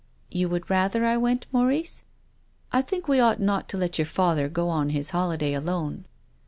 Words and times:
'* 0.15 0.31
You 0.31 0.49
would 0.49 0.67
rather 0.67 1.05
I 1.05 1.15
went, 1.17 1.45
Maurice? 1.51 2.05
""I 2.73 2.81
think 2.81 3.07
we 3.07 3.19
ought 3.19 3.39
not 3.39 3.69
to 3.69 3.77
let 3.77 3.99
your 3.99 4.07
father 4.07 4.49
go 4.49 4.67
on 4.67 4.89
his 4.89 5.11
holiday 5.11 5.53
alone." 5.53 6.05